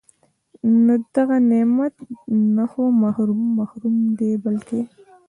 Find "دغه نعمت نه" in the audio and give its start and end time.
1.15-2.65